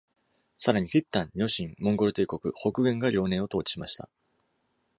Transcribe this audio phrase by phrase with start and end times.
[0.57, 4.09] さらに、契丹、女真、モンゴル帝国、北元が遼寧を統治しました。